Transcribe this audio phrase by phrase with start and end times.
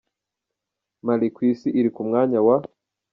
[1.05, 2.57] Mali: ku isi iri ku mwanya wa.